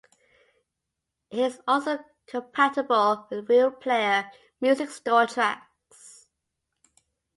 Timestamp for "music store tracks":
4.59-6.25